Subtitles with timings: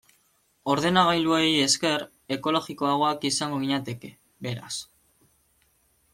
[0.75, 2.05] Ordenagailuei esker,
[2.37, 4.13] ekologikoagoak izango ginateke,
[4.49, 4.75] beraz.